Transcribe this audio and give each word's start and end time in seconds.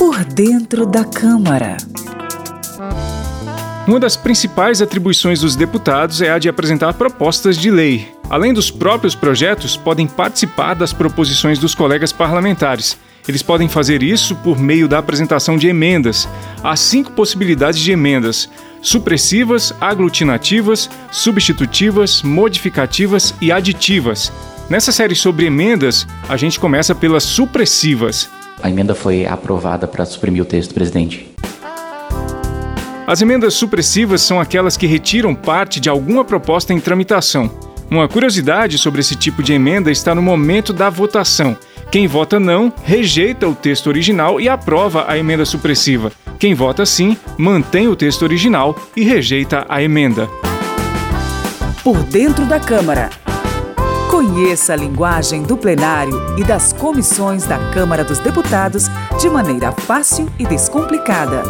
Por 0.00 0.24
dentro 0.24 0.86
da 0.86 1.04
Câmara. 1.04 1.76
Uma 3.86 4.00
das 4.00 4.16
principais 4.16 4.80
atribuições 4.80 5.40
dos 5.40 5.54
deputados 5.54 6.22
é 6.22 6.30
a 6.30 6.38
de 6.38 6.48
apresentar 6.48 6.94
propostas 6.94 7.58
de 7.58 7.70
lei. 7.70 8.08
Além 8.30 8.54
dos 8.54 8.70
próprios 8.70 9.14
projetos, 9.14 9.76
podem 9.76 10.06
participar 10.06 10.72
das 10.72 10.94
proposições 10.94 11.58
dos 11.58 11.74
colegas 11.74 12.14
parlamentares. 12.14 12.96
Eles 13.28 13.42
podem 13.42 13.68
fazer 13.68 14.02
isso 14.02 14.34
por 14.36 14.58
meio 14.58 14.88
da 14.88 14.96
apresentação 14.96 15.58
de 15.58 15.68
emendas. 15.68 16.26
Há 16.64 16.74
cinco 16.76 17.12
possibilidades 17.12 17.78
de 17.78 17.92
emendas: 17.92 18.48
supressivas, 18.80 19.74
aglutinativas, 19.78 20.88
substitutivas, 21.12 22.22
modificativas 22.22 23.34
e 23.38 23.52
aditivas. 23.52 24.32
Nessa 24.70 24.92
série 24.92 25.14
sobre 25.14 25.44
emendas, 25.44 26.06
a 26.26 26.38
gente 26.38 26.58
começa 26.58 26.94
pelas 26.94 27.22
supressivas. 27.24 28.30
A 28.62 28.68
emenda 28.68 28.94
foi 28.94 29.26
aprovada 29.26 29.86
para 29.86 30.04
suprimir 30.04 30.42
o 30.42 30.46
texto, 30.46 30.74
presidente. 30.74 31.30
As 33.06 33.20
emendas 33.20 33.54
supressivas 33.54 34.22
são 34.22 34.40
aquelas 34.40 34.76
que 34.76 34.86
retiram 34.86 35.34
parte 35.34 35.80
de 35.80 35.88
alguma 35.88 36.24
proposta 36.24 36.72
em 36.72 36.78
tramitação. 36.78 37.50
Uma 37.90 38.06
curiosidade 38.06 38.78
sobre 38.78 39.00
esse 39.00 39.16
tipo 39.16 39.42
de 39.42 39.52
emenda 39.52 39.90
está 39.90 40.14
no 40.14 40.22
momento 40.22 40.72
da 40.72 40.88
votação. 40.88 41.56
Quem 41.90 42.06
vota 42.06 42.38
não, 42.38 42.72
rejeita 42.84 43.48
o 43.48 43.54
texto 43.54 43.88
original 43.88 44.40
e 44.40 44.48
aprova 44.48 45.06
a 45.08 45.18
emenda 45.18 45.44
supressiva. 45.44 46.12
Quem 46.38 46.54
vota 46.54 46.86
sim, 46.86 47.16
mantém 47.36 47.88
o 47.88 47.96
texto 47.96 48.22
original 48.22 48.76
e 48.96 49.02
rejeita 49.02 49.66
a 49.68 49.82
emenda. 49.82 50.28
Por 51.82 52.00
dentro 52.04 52.46
da 52.46 52.60
Câmara. 52.60 53.10
Conheça 54.32 54.74
a 54.74 54.76
linguagem 54.76 55.42
do 55.42 55.56
plenário 55.56 56.38
e 56.38 56.44
das 56.44 56.72
comissões 56.72 57.44
da 57.46 57.58
Câmara 57.72 58.04
dos 58.04 58.20
Deputados 58.20 58.84
de 59.20 59.28
maneira 59.28 59.72
fácil 59.72 60.28
e 60.38 60.46
descomplicada. 60.46 61.42